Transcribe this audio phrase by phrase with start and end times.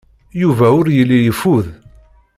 [0.41, 1.67] Yuba ur yelli yeffud.